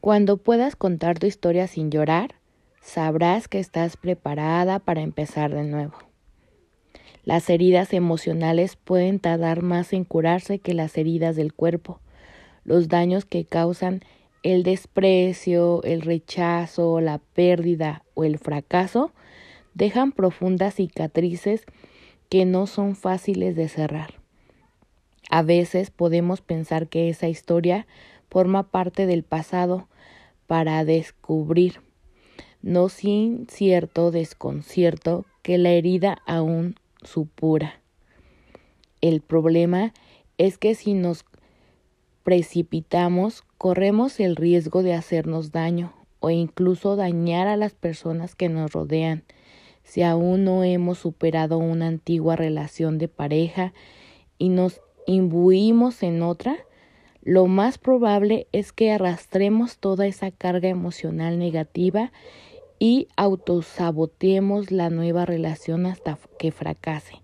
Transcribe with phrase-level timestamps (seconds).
[0.00, 2.36] Cuando puedas contar tu historia sin llorar,
[2.80, 5.92] sabrás que estás preparada para empezar de nuevo.
[7.24, 12.00] Las heridas emocionales pueden tardar más en curarse que las heridas del cuerpo.
[12.64, 14.00] Los daños que causan
[14.42, 19.12] el desprecio, el rechazo, la pérdida o el fracaso
[19.74, 21.66] dejan profundas cicatrices
[22.30, 24.14] que no son fáciles de cerrar.
[25.28, 27.86] A veces podemos pensar que esa historia
[28.30, 29.89] forma parte del pasado
[30.50, 31.80] para descubrir,
[32.60, 37.80] no sin cierto desconcierto, que la herida aún supura.
[39.00, 39.94] El problema
[40.38, 41.24] es que si nos
[42.24, 48.72] precipitamos, corremos el riesgo de hacernos daño o incluso dañar a las personas que nos
[48.72, 49.22] rodean.
[49.84, 53.72] Si aún no hemos superado una antigua relación de pareja
[54.36, 56.56] y nos imbuimos en otra,
[57.22, 62.12] lo más probable es que arrastremos toda esa carga emocional negativa
[62.78, 67.20] y autosaboteemos la nueva relación hasta que fracase.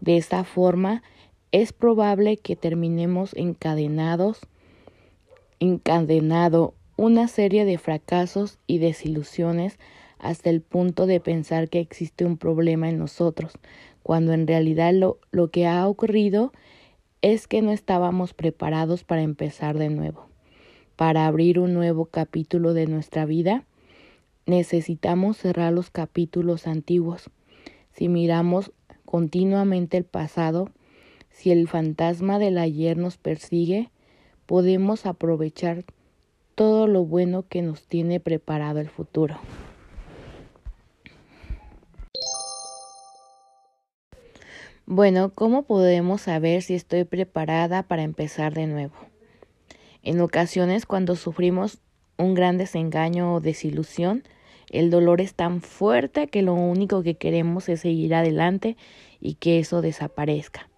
[0.00, 1.02] De esta forma,
[1.52, 4.40] es probable que terminemos encadenados,
[5.60, 9.78] encadenado una serie de fracasos y desilusiones
[10.18, 13.52] hasta el punto de pensar que existe un problema en nosotros,
[14.02, 16.52] cuando en realidad lo, lo que ha ocurrido
[17.24, 20.26] es que no estábamos preparados para empezar de nuevo.
[20.94, 23.64] Para abrir un nuevo capítulo de nuestra vida,
[24.44, 27.30] necesitamos cerrar los capítulos antiguos.
[27.92, 28.72] Si miramos
[29.06, 30.68] continuamente el pasado,
[31.30, 33.88] si el fantasma del ayer nos persigue,
[34.44, 35.86] podemos aprovechar
[36.54, 39.38] todo lo bueno que nos tiene preparado el futuro.
[44.86, 48.92] Bueno, ¿cómo podemos saber si estoy preparada para empezar de nuevo?
[50.02, 51.78] En ocasiones, cuando sufrimos
[52.18, 54.24] un gran desengaño o desilusión,
[54.70, 58.76] el dolor es tan fuerte que lo único que queremos es seguir adelante
[59.22, 60.68] y que eso desaparezca.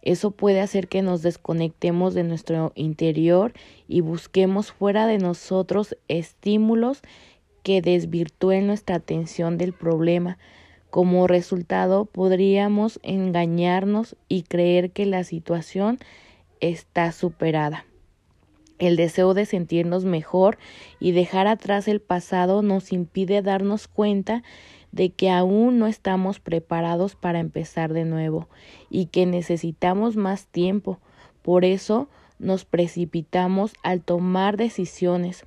[0.00, 3.52] Eso puede hacer que nos desconectemos de nuestro interior
[3.88, 7.02] y busquemos fuera de nosotros estímulos
[7.64, 10.38] que desvirtúen nuestra atención del problema,
[10.94, 15.98] como resultado, podríamos engañarnos y creer que la situación
[16.60, 17.84] está superada.
[18.78, 20.56] El deseo de sentirnos mejor
[21.00, 24.44] y dejar atrás el pasado nos impide darnos cuenta
[24.92, 28.48] de que aún no estamos preparados para empezar de nuevo
[28.88, 31.00] y que necesitamos más tiempo.
[31.42, 35.44] Por eso nos precipitamos al tomar decisiones.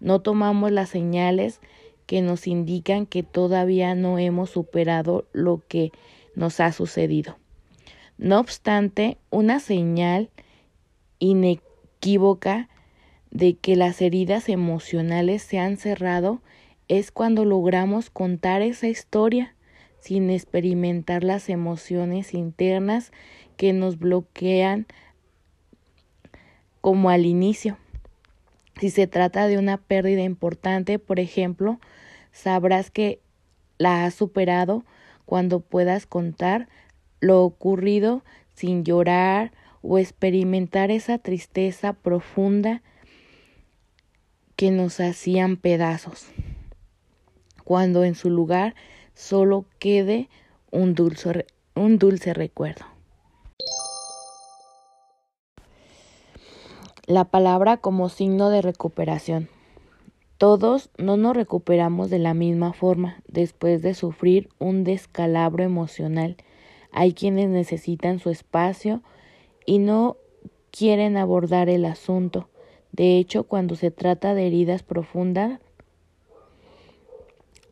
[0.00, 1.62] No tomamos las señales
[2.06, 5.92] que nos indican que todavía no hemos superado lo que
[6.34, 7.36] nos ha sucedido.
[8.18, 10.30] No obstante, una señal
[11.18, 12.68] inequívoca
[13.30, 16.40] de que las heridas emocionales se han cerrado
[16.88, 19.54] es cuando logramos contar esa historia
[19.98, 23.12] sin experimentar las emociones internas
[23.56, 24.86] que nos bloquean
[26.80, 27.78] como al inicio.
[28.80, 31.78] Si se trata de una pérdida importante, por ejemplo,
[32.32, 33.20] Sabrás que
[33.78, 34.84] la has superado
[35.26, 36.68] cuando puedas contar
[37.20, 38.24] lo ocurrido
[38.54, 39.52] sin llorar
[39.82, 42.82] o experimentar esa tristeza profunda
[44.56, 46.26] que nos hacían pedazos,
[47.64, 48.74] cuando en su lugar
[49.14, 50.28] solo quede
[50.70, 52.91] un dulce, un dulce recuerdo.
[57.12, 59.50] La palabra como signo de recuperación.
[60.38, 66.38] Todos no nos recuperamos de la misma forma después de sufrir un descalabro emocional.
[66.90, 69.02] Hay quienes necesitan su espacio
[69.66, 70.16] y no
[70.70, 72.48] quieren abordar el asunto.
[72.92, 75.60] De hecho, cuando se trata de heridas profundas,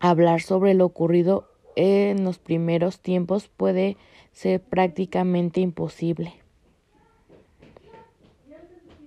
[0.00, 3.96] hablar sobre lo ocurrido en los primeros tiempos puede
[4.32, 6.34] ser prácticamente imposible.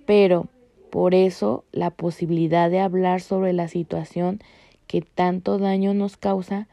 [0.06, 0.48] Pero
[0.90, 4.40] por eso, la posibilidad de hablar sobre la situación
[4.86, 6.68] que tanto daño nos causa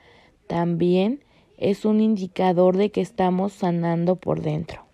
[0.48, 1.24] también
[1.58, 4.91] es un indicador de que estamos sanando por dentro.